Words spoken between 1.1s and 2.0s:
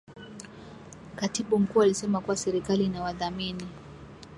Katibu Mkuu